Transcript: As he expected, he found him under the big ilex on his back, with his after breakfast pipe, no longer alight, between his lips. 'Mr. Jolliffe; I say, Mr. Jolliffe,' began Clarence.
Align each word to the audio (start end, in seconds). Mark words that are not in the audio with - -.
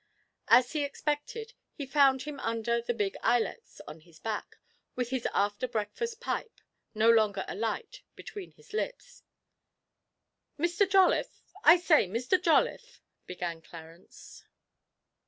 As 0.47 0.71
he 0.71 0.83
expected, 0.83 1.53
he 1.75 1.85
found 1.85 2.23
him 2.23 2.39
under 2.39 2.81
the 2.81 2.91
big 2.91 3.15
ilex 3.23 3.79
on 3.87 3.99
his 3.99 4.17
back, 4.17 4.57
with 4.95 5.11
his 5.11 5.27
after 5.31 5.67
breakfast 5.67 6.19
pipe, 6.19 6.59
no 6.95 7.07
longer 7.07 7.45
alight, 7.47 8.01
between 8.15 8.49
his 8.53 8.73
lips. 8.73 9.21
'Mr. 10.57 10.89
Jolliffe; 10.89 11.43
I 11.63 11.77
say, 11.77 12.07
Mr. 12.07 12.41
Jolliffe,' 12.41 12.99
began 13.27 13.61
Clarence. 13.61 14.43